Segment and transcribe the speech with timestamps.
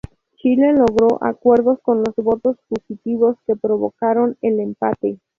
[0.37, 5.19] Chile logró acuerdos con los "votos fugitivos" que provocaron el empate.